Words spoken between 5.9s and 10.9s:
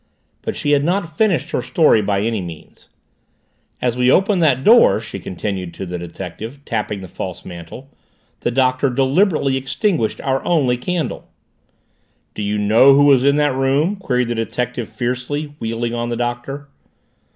detective, tapping the false mantel, "the Doctor deliberately extinguished our only